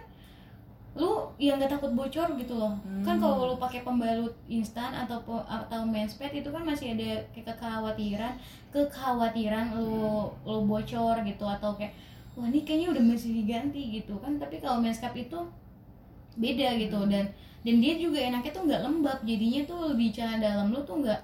lu 0.92 1.24
yang 1.40 1.56
nggak 1.56 1.72
takut 1.72 1.88
bocor 1.96 2.36
gitu 2.36 2.52
loh. 2.52 2.76
Kan 3.00 3.16
Hmm. 3.16 3.20
kalau 3.20 3.48
lu 3.48 3.56
pakai 3.56 3.80
pembalut 3.80 4.36
instan 4.44 4.92
atau 4.92 5.24
atau 5.48 5.80
menspad 5.88 6.28
itu 6.30 6.52
kan 6.52 6.60
masih 6.62 6.92
ada 6.92 7.16
kayak 7.32 7.56
kekhawatiran. 7.56 8.36
Kekhawatiran 8.68 9.72
lu 9.72 10.28
lu 10.44 10.58
bocor 10.68 11.16
gitu 11.24 11.44
atau 11.48 11.72
kayak 11.74 11.96
wah 12.36 12.44
ini 12.44 12.60
kayaknya 12.60 12.92
udah 12.92 13.02
mesti 13.02 13.32
diganti 13.32 13.82
gitu 14.00 14.20
kan. 14.20 14.36
Tapi 14.36 14.60
kalau 14.60 14.84
menskap 14.84 15.16
itu 15.16 15.40
beda 16.36 16.76
gitu 16.76 17.00
Hmm. 17.00 17.08
dan 17.08 17.24
dan 17.62 17.78
dia 17.78 17.94
juga 17.94 18.18
enaknya 18.18 18.50
tuh 18.50 18.62
nggak 18.66 18.82
lembab 18.82 19.18
jadinya 19.22 19.60
tuh 19.70 19.78
lebih 19.94 20.10
celana 20.10 20.38
dalam 20.42 20.74
lu 20.74 20.82
tuh 20.82 20.98
nggak 20.98 21.20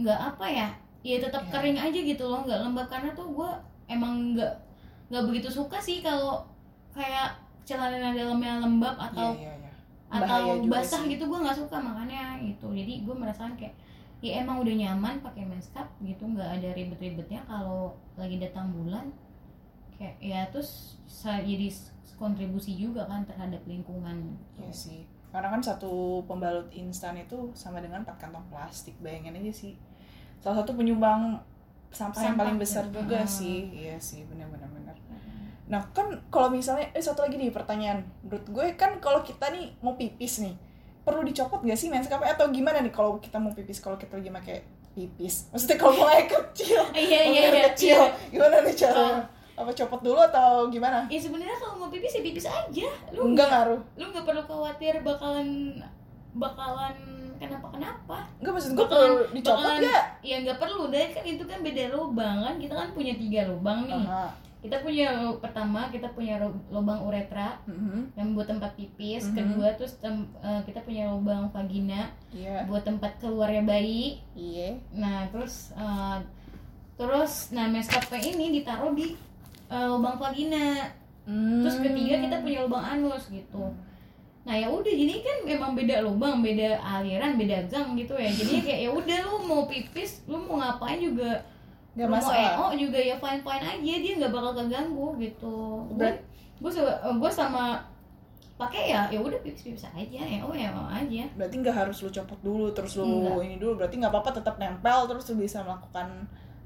nggak 0.00 0.18
apa 0.32 0.46
ya 0.48 0.68
ya 1.04 1.16
tetap 1.20 1.44
Ya. 1.46 1.50
kering 1.52 1.76
aja 1.76 2.00
gitu 2.00 2.24
loh 2.24 2.40
nggak 2.48 2.60
lembab. 2.64 2.86
Karena 2.88 3.12
tuh 3.12 3.28
gue 3.36 3.50
emang 3.92 4.32
nggak 4.32 4.52
nggak 5.12 5.24
begitu 5.28 5.48
suka 5.52 5.76
sih 5.76 6.00
kalau 6.00 6.40
kayak 6.96 7.36
celana 7.68 8.16
dalamnya 8.16 8.64
lembab 8.64 8.96
atau 8.96 9.36
iya 9.36 9.52
iya. 9.52 9.68
iya 9.68 9.72
atau 10.08 10.24
Bahaya 10.24 10.52
juga 10.64 10.72
basah 10.80 11.02
sih. 11.04 11.10
gitu 11.16 11.24
gue 11.28 11.38
nggak 11.44 11.58
suka 11.60 11.76
makanya 11.76 12.40
gitu. 12.40 12.66
Jadi 12.72 12.92
gue 13.04 13.14
merasakan 13.14 13.54
kayak 13.60 13.76
ya 14.24 14.40
emang 14.40 14.64
udah 14.64 14.72
nyaman 14.72 15.20
pakai 15.20 15.44
menskap 15.44 15.84
gitu 16.00 16.24
nggak 16.24 16.48
ada 16.48 16.72
ribet-ribetnya 16.72 17.44
kalau 17.44 17.92
lagi 18.16 18.40
datang 18.40 18.72
bulan. 18.72 19.12
Kayak 20.00 20.16
ya 20.24 20.40
terus 20.48 20.96
jadi 21.20 21.68
kontribusi 22.16 22.72
juga 22.80 23.04
kan 23.04 23.28
terhadap 23.28 23.60
lingkungan. 23.68 24.40
Iya 24.56 24.72
sih 24.72 25.04
karena 25.34 25.50
kan 25.50 25.58
satu 25.58 26.22
pembalut 26.24 26.70
instan 26.70 27.18
itu 27.18 27.50
sama 27.52 27.82
dengan 27.82 28.06
empat 28.06 28.22
kantong 28.22 28.46
plastik 28.46 28.94
bayangin 29.02 29.34
aja 29.34 29.50
sih. 29.50 29.74
Salah 30.38 30.62
satu 30.62 30.78
penyumbang 30.78 31.34
sampah, 31.90 32.22
yang 32.22 32.38
Sampah, 32.38 32.42
paling 32.46 32.58
besar 32.62 32.84
ya. 32.86 32.90
juga 32.94 33.18
Hmm. 33.18 33.26
sih. 33.28 33.58
Iya 33.74 33.96
sih 33.98 34.22
benar-benar 34.24 34.70
benar 34.70 34.94
nah 35.64 35.80
kan 35.96 36.12
kalau 36.28 36.52
misalnya 36.52 36.84
eh 36.92 37.00
satu 37.00 37.24
lagi 37.24 37.40
nih 37.40 37.48
pertanyaan. 37.48 38.04
Menurut 38.20 38.44
gue 38.52 38.66
kan 38.76 39.00
kalau 39.00 39.24
kita 39.24 39.48
nih 39.48 39.72
mau 39.80 39.96
pipis 39.96 40.44
nih 40.44 40.52
perlu 41.00 41.24
dicopot 41.24 41.64
gak 41.64 41.72
sih 41.72 41.88
menskapnya 41.88 42.36
atau 42.36 42.52
gimana 42.52 42.84
nih 42.84 42.92
kalau 42.92 43.16
kita 43.16 43.40
mau 43.40 43.48
pipis? 43.48 43.80
Kalau 43.80 43.96
kita 43.96 44.20
lagi 44.20 44.28
pakai 44.28 44.60
pipis. 44.92 45.48
Maksudnya 45.50 45.80
kalau 45.80 45.96
mau 45.96 46.08
air 46.12 46.28
kecil 46.28 46.84
iya 46.92 47.20
iya 47.24 47.42
iya. 47.48 47.62
kecil 47.72 47.96
gimana 48.28 48.60
nih 48.60 48.76
caranya 48.76 49.24
apa 49.56 49.70
copot 49.72 50.00
dulu 50.04 50.20
atau 50.20 50.68
gimana? 50.68 51.08
Ya 51.08 51.16
sebenarnya 51.16 51.56
kalau 51.56 51.73
pipis 51.94 52.12
ya 52.12 52.22
pipis 52.22 52.46
aja 52.46 52.88
lu 53.10 53.30
enggak 53.30 53.46
ngaruh 53.46 53.80
lu 53.94 54.04
nggak 54.04 54.24
perlu 54.24 54.42
khawatir 54.42 54.94
bakalan 55.00 55.78
bakalan 56.32 56.96
kenapa 57.36 57.66
kenapa 57.70 58.16
enggak 58.36 58.52
maksud 58.52 58.70
gue 58.72 58.80
Bakalan- 58.80 59.06
perlu 59.06 59.22
dicopot 59.32 59.58
bakalan- 59.60 59.82
gak 59.84 60.02
ya 60.20 60.36
nggak 60.40 60.58
perlu 60.58 60.82
deh 60.88 61.06
kan 61.08 61.24
itu 61.24 61.44
kan 61.44 61.58
beda 61.60 61.84
lubang 61.90 62.36
kan 62.40 62.54
kita 62.56 62.74
kan 62.74 62.88
punya 62.90 63.14
tiga 63.14 63.40
lubang 63.46 63.78
nih 63.84 64.02
Aha. 64.02 64.26
kita 64.58 64.80
punya 64.80 65.06
pertama 65.36 65.80
kita 65.88 66.08
punya 66.10 66.34
lu- 66.38 66.56
lubang 66.68 66.96
uretra 67.02 67.60
Mhm. 67.64 68.16
yang 68.16 68.28
buat 68.32 68.48
tempat 68.48 68.72
pipis 68.74 69.28
Mhm. 69.28 69.34
kedua 69.34 69.68
terus 69.74 69.94
tem- 69.98 70.30
eh, 70.40 70.60
kita 70.64 70.80
punya 70.80 71.04
lubang 71.06 71.46
vagina 71.48 72.08
Iya. 72.30 72.64
buat 72.64 72.82
tempat 72.82 73.18
keluarnya 73.18 73.62
bayi 73.62 74.18
Iya. 74.32 74.74
nah 74.92 75.28
terus 75.28 75.70
eh, 75.72 76.18
terus 76.94 77.50
nah 77.50 77.66
maskapai 77.66 78.22
ini 78.24 78.56
ditaruh 78.56 78.90
di 78.92 79.14
eh, 79.66 79.86
lubang 79.86 80.16
vagina 80.16 80.88
terus 81.24 81.76
ketiga 81.80 82.14
kita 82.20 82.36
punya 82.40 82.58
lubang 82.68 82.84
anus 82.84 83.32
gitu 83.32 83.64
nah 84.44 84.52
ya 84.52 84.68
udah 84.68 84.92
jadi 84.92 85.24
kan 85.24 85.36
memang 85.48 85.72
beda 85.72 86.04
lubang 86.04 86.44
beda 86.44 86.76
aliran 86.76 87.40
beda 87.40 87.64
gang 87.64 87.96
gitu 87.96 88.12
ya 88.12 88.28
jadi 88.28 88.54
kayak 88.60 88.80
ya 88.84 88.90
udah 88.92 89.18
lu 89.24 89.36
mau 89.48 89.64
pipis 89.64 90.20
lu 90.28 90.36
mau 90.36 90.60
ngapain 90.60 91.00
juga 91.00 91.40
Gak 91.94 92.04
lu 92.04 92.12
mau 92.12 92.20
masalah. 92.20 92.52
EO 92.52 92.66
juga 92.76 92.98
ya 93.00 93.16
fine 93.16 93.40
fine 93.40 93.64
aja 93.64 93.94
dia 94.04 94.12
nggak 94.20 94.32
bakal 94.34 94.52
keganggu 94.52 95.08
gitu 95.16 95.56
gue 95.96 96.10
gue 96.60 96.70
gue 96.92 97.30
sama 97.32 97.80
pakai 98.54 98.92
ya 98.92 99.08
ya 99.08 99.18
udah 99.18 99.40
pipis 99.40 99.64
pipis 99.64 99.88
aja 99.88 100.20
EO 100.28 100.52
EO 100.52 100.82
aja 100.92 101.24
Berarti 101.40 101.54
nggak 101.64 101.74
harus 101.74 101.96
lu 102.04 102.10
copot 102.12 102.38
dulu, 102.44 102.66
terus 102.70 102.94
lu 103.00 103.02
Enggak. 103.02 103.42
ini 103.48 103.56
dulu. 103.58 103.72
Berarti 103.82 103.96
nggak 103.98 104.12
apa-apa 104.14 104.30
tetap 104.38 104.54
nempel, 104.62 105.10
terus 105.10 105.24
lu 105.32 105.42
bisa 105.42 105.64
melakukan 105.66 106.06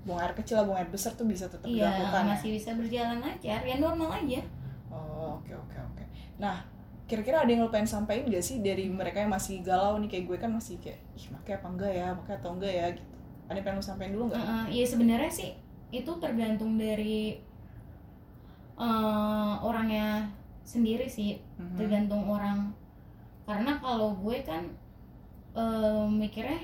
buang 0.03 0.21
air 0.21 0.33
kecil, 0.33 0.63
buang 0.63 0.79
air 0.79 0.89
besar 0.89 1.13
tuh 1.13 1.25
bisa 1.25 1.47
tetap 1.47 1.65
iya 1.65 1.89
dilakukan. 1.91 2.23
ya? 2.23 2.29
masih 2.33 2.51
bisa 2.55 2.71
berjalan 2.75 3.19
lancar 3.19 3.61
ya 3.61 3.77
normal 3.77 4.11
aja 4.15 4.41
Oh, 4.89 5.37
oke 5.37 5.53
oke 5.53 5.77
oke. 5.77 6.05
Nah, 6.39 6.65
kira-kira 7.05 7.41
ada 7.41 7.49
yang 7.49 7.61
lu 7.61 7.69
pengen 7.69 7.85
sampaikan 7.87 8.25
gak 8.27 8.41
sih 8.41 8.59
dari 8.59 8.89
mereka 8.89 9.21
yang 9.21 9.29
masih 9.29 9.61
galau 9.61 9.97
nih 9.97 10.09
kayak 10.09 10.25
gue 10.25 10.37
kan 10.39 10.49
masih 10.49 10.81
kayak 10.81 10.97
ih 11.13 11.27
pakai 11.31 11.53
apa 11.55 11.67
enggak 11.69 11.93
ya, 11.93 12.07
pakai 12.17 12.35
atau 12.37 12.51
enggak 12.57 12.73
ya 12.73 12.87
gitu. 12.97 13.05
Ada 13.47 13.55
yang 13.55 13.65
pengen 13.65 13.77
lu 13.77 13.85
sampaikan 13.85 14.13
dulu 14.13 14.25
nggak? 14.29 14.41
Heeh, 14.41 14.65
ya 14.75 14.85
sebenarnya 14.85 15.31
sih 15.31 15.51
itu 15.91 16.13
tergantung 16.17 16.77
dari 16.77 17.37
eh, 18.79 19.55
orangnya 19.61 20.29
sendiri 20.63 21.05
sih 21.05 21.41
Mhm. 21.59 21.77
tergantung 21.77 22.23
orang 22.25 22.71
karena 23.43 23.73
kalau 23.77 24.15
gue 24.15 24.37
kan 24.43 24.63
eh, 25.53 26.05
mikirnya 26.07 26.61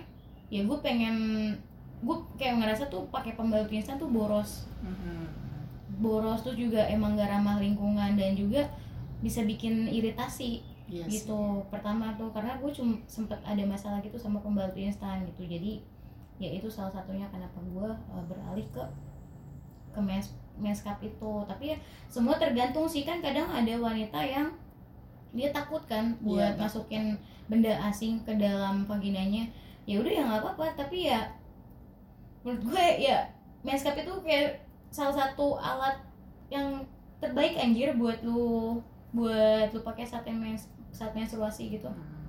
ya 0.48 0.60
gue 0.62 0.78
pengen 0.78 1.16
gue 2.04 2.16
kayak 2.36 2.60
ngerasa 2.60 2.84
tuh 2.86 3.08
pakai 3.08 3.32
pembalut 3.34 3.68
instan 3.68 3.96
tuh 3.96 4.08
boros. 4.08 4.68
Mhm. 4.84 5.24
boros 5.94 6.42
tuh 6.42 6.52
juga 6.52 6.82
emang 6.90 7.14
gak 7.14 7.30
ramah 7.30 7.62
lingkungan 7.62 8.18
dan 8.18 8.34
juga 8.34 8.66
bisa 9.22 9.46
bikin 9.46 9.86
iritasi 9.86 10.58
sih. 10.58 11.06
gitu. 11.06 11.62
Pertama 11.70 12.12
tuh 12.18 12.28
karena 12.34 12.58
gue 12.58 12.66
cuma 12.68 12.98
sempet 13.06 13.38
ada 13.46 13.62
masalah 13.62 14.02
gitu 14.02 14.18
sama 14.18 14.42
pembalut 14.42 14.74
instan 14.74 15.22
gitu. 15.30 15.46
Jadi 15.46 15.80
ya 16.42 16.50
itu 16.50 16.66
salah 16.66 16.90
satunya 16.90 17.30
kenapa 17.30 17.56
gue 17.62 17.88
uh, 18.10 18.24
beralih 18.26 18.66
ke 18.74 18.82
ke 19.94 20.00
mes 20.02 20.26
meskap 20.58 20.98
itu. 20.98 21.32
Tapi 21.46 21.72
ya 21.72 21.76
semua 22.10 22.34
tergantung 22.36 22.90
sih. 22.90 23.06
Kan 23.06 23.22
kadang 23.22 23.46
ada 23.46 23.72
wanita 23.78 24.18
yang 24.18 24.50
dia 25.30 25.54
takut 25.54 25.82
kan 25.86 26.18
buat 26.20 26.42
Iya, 26.42 26.58
takut. 26.58 26.62
masukin 26.90 27.04
benda 27.46 27.70
asing 27.86 28.18
ke 28.26 28.34
dalam 28.34 28.82
vaginanya. 28.84 29.46
Ya 29.86 30.02
udah 30.02 30.10
ya 30.10 30.22
nggak 30.26 30.42
apa-apa. 30.42 30.74
Tapi 30.74 31.06
ya 31.06 31.22
menurut 32.44 32.62
gue 32.66 32.86
ya 33.00 33.24
meskap 33.60 33.96
itu 33.96 34.12
kayak 34.20 34.60
salah 34.88 35.12
satu 35.12 35.56
alat 35.56 35.96
yang 36.46 36.84
terbaik 37.18 37.56
anjir 37.56 37.96
buat 37.96 38.20
lu 38.20 38.78
buat 39.10 39.72
lu 39.72 39.80
pakai 39.80 40.04
saat 40.04 40.28
mens 40.28 40.68
saat 40.90 41.10
menstruasi 41.12 41.72
gitu 41.72 41.88
Hmm, 41.88 42.28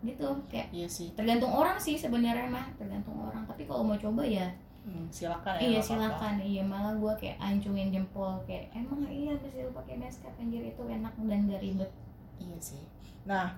gitu 0.00 0.26
kayak 0.46 0.70
Iya 0.70 0.86
sih. 0.88 1.10
tergantung 1.12 1.50
orang 1.50 1.74
sih 1.76 1.94
sebenarnya 1.94 2.46
mah 2.46 2.66
tergantung 2.74 3.18
orang 3.18 3.42
tapi 3.44 3.62
kalau 3.62 3.82
mau 3.82 3.94
coba 3.94 4.22
ya 4.22 4.46
Hmm, 4.80 5.04
silakan 5.10 5.58
ya. 5.58 5.68
iya 5.68 5.80
silakan 5.82 6.34
iya 6.40 6.62
malah 6.64 6.96
gue 6.96 7.12
kayak 7.20 7.36
ancungin 7.38 7.92
jempol 7.92 8.40
kayak 8.42 8.72
emang 8.72 9.04
iya 9.04 9.36
mesti 9.36 9.60
lu 9.60 9.70
pakai 9.70 10.00
meskap 10.00 10.32
anjir 10.38 10.64
itu 10.64 10.80
enak 10.80 11.12
dan 11.20 11.44
gak 11.44 11.60
ribet 11.60 11.90
Iya 12.38 12.56
sih. 12.56 12.80
Nah, 13.26 13.52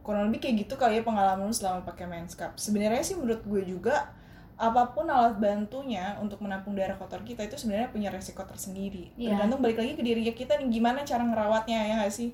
kurang 0.00 0.26
lebih 0.26 0.40
kayak 0.42 0.64
gitu 0.64 0.74
kali 0.74 0.96
ya 0.96 1.04
pengalaman 1.04 1.46
lu 1.46 1.52
selama 1.52 1.84
pakai 1.84 2.08
menskap. 2.08 2.56
Sebenarnya 2.56 2.98
sih 2.98 3.12
menurut 3.12 3.44
gue 3.44 3.62
juga 3.68 4.08
apa 4.56 4.96
pun 4.96 5.04
alat 5.04 5.36
bantunya 5.36 6.16
untuk 6.16 6.40
menampung 6.40 6.72
darah 6.72 6.96
kotor 6.96 7.20
kita 7.20 7.44
itu 7.44 7.60
sebenarnya 7.60 7.92
punya 7.92 8.08
resiko 8.08 8.40
tersendiri. 8.40 9.12
Iya. 9.12 9.36
Tergantung 9.36 9.60
balik 9.60 9.78
lagi 9.84 9.92
ke 9.92 10.02
diri 10.02 10.24
kita 10.32 10.56
nih 10.56 10.68
gimana 10.72 11.04
cara 11.04 11.20
ngerawatnya 11.28 11.78
ya 11.84 11.94
nggak 12.00 12.14
sih? 12.14 12.32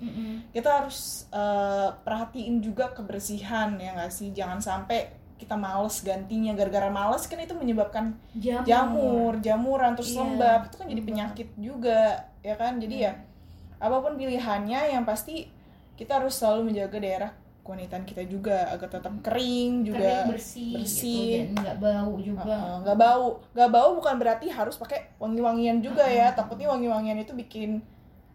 Kita 0.54 0.70
harus 0.82 1.26
eh, 1.34 1.88
perhatiin 2.06 2.62
juga 2.62 2.94
kebersihan 2.94 3.74
ya 3.74 3.98
nggak 3.98 4.12
sih? 4.14 4.30
Jangan 4.30 4.62
sampai 4.62 5.18
kita 5.42 5.58
males 5.58 5.98
gantinya 6.06 6.54
gara-gara 6.54 6.86
males 6.86 7.26
kan 7.26 7.42
itu 7.42 7.58
menyebabkan 7.58 8.14
jamur, 8.38 8.62
jamur, 8.62 9.32
jamuran 9.42 9.98
terus 9.98 10.14
Iya, 10.14 10.22
lembab 10.22 10.60
itu 10.70 10.76
kan 10.78 10.86
jadi 10.86 11.02
penyakit 11.02 11.48
juga 11.58 12.00
ya 12.46 12.54
kan. 12.54 12.78
Jadi 12.78 12.96
ya 13.02 13.18
apa 13.82 13.98
pun 13.98 14.14
pilihannya 14.14 14.94
yang 14.94 15.02
pasti 15.02 15.50
kita 15.98 16.22
harus 16.22 16.38
selalu 16.38 16.70
menjaga 16.70 17.02
daerah 17.02 17.30
kewanitaan 17.62 18.02
kita 18.02 18.26
juga 18.26 18.66
agar 18.74 18.90
tetap 18.90 19.14
kering 19.22 19.86
juga 19.86 20.02
kering 20.02 20.30
bersih, 20.34 20.74
bersih. 20.82 21.14
gitu, 21.14 21.34
dan 21.38 21.48
nggak 21.62 21.78
bau 21.78 22.14
juga 22.18 22.58
nggak 22.82 22.98
bau 22.98 23.28
nggak 23.54 23.70
bau 23.70 23.90
bukan 24.02 24.14
berarti 24.18 24.46
harus 24.50 24.74
pakai 24.74 25.14
wangi-wangian 25.22 25.78
juga 25.78 26.02
ya 26.02 26.30
Heeh. 26.30 26.34
takutnya 26.34 26.66
wangi-wangian 26.74 27.22
itu 27.22 27.32
bikin 27.38 27.78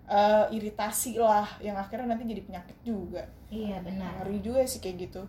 eh, 0.07 0.46
iritasi 0.55 1.19
lah 1.19 1.48
yang 1.60 1.75
akhirnya 1.75 2.15
nanti 2.15 2.24
jadi 2.24 2.41
penyakit 2.48 2.77
juga 2.88 3.27
iya 3.51 3.84
benar 3.84 4.24
ngeri 4.24 4.39
juga 4.39 4.63
sih 4.63 4.79
kayak 4.79 5.12
gitu 5.12 5.27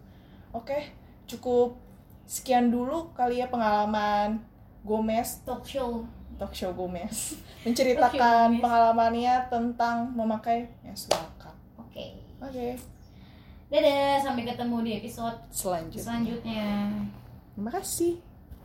oke 0.55 0.79
cukup 1.27 1.75
sekian 2.23 2.71
dulu 2.71 3.11
kali 3.19 3.43
ya 3.43 3.51
pengalaman 3.51 4.39
Gomez 4.87 5.43
talk 5.43 5.67
show 5.67 6.07
Talk 6.39 6.55
Show 6.55 6.71
Gomez 6.71 7.35
menceritakan 7.67 8.55
Gomez. 8.55 8.63
pengalamannya 8.63 9.35
tentang 9.51 10.15
memakai 10.15 10.71
menstrual 10.87 11.27
cup. 11.35 11.59
Oke. 11.75 12.15
Oke, 12.39 12.79
Dadah, 13.69 14.25
sampai 14.25 14.49
ketemu 14.49 14.77
di 14.81 14.93
episode 14.97 15.37
selanjutnya. 15.53 16.01
selanjutnya. 16.01 16.69
Terima 17.53 17.71
kasih. 17.77 18.17